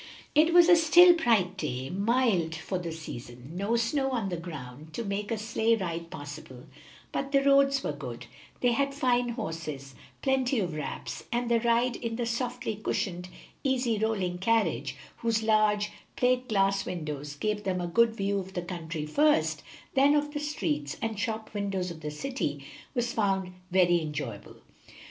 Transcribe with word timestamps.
It 0.33 0.51
was 0.51 0.67
a 0.67 0.75
still, 0.75 1.13
bright 1.13 1.57
day, 1.57 1.91
mild 1.91 2.55
for 2.55 2.79
the 2.79 2.91
season, 2.91 3.51
no 3.55 3.75
snow 3.75 4.09
on 4.09 4.29
the 4.29 4.35
ground 4.35 4.95
to 4.95 5.03
make 5.03 5.29
a 5.29 5.37
sleigh 5.37 5.75
ride 5.75 6.09
possible, 6.09 6.65
but 7.11 7.31
the 7.31 7.43
roads 7.43 7.83
were 7.83 7.91
good, 7.91 8.25
they 8.61 8.71
had 8.71 8.95
fine 8.95 9.29
horses, 9.29 9.93
plenty 10.23 10.59
of 10.59 10.73
wraps, 10.73 11.25
and 11.31 11.51
the 11.51 11.59
ride 11.59 11.97
in 11.97 12.15
the 12.15 12.25
softly 12.25 12.75
cushioned, 12.77 13.29
easy 13.63 13.99
rolling 13.99 14.39
carriage, 14.39 14.95
whose 15.17 15.43
large 15.43 15.91
plate 16.15 16.47
glass 16.49 16.83
windows 16.83 17.35
gave 17.35 17.63
them 17.63 17.79
a 17.79 17.85
good 17.85 18.15
view 18.15 18.39
of 18.39 18.55
the 18.55 18.63
country 18.63 19.05
first, 19.05 19.61
then 19.93 20.15
of 20.15 20.33
the 20.33 20.39
streets 20.39 20.97
and 20.99 21.19
shop 21.19 21.53
windows 21.53 21.91
of 21.91 22.01
the 22.01 22.09
city, 22.09 22.65
was 22.95 23.13
found 23.13 23.53
very 23.69 24.01
enjoyable. 24.01 24.55